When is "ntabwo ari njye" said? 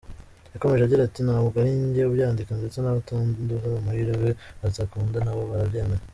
1.27-2.03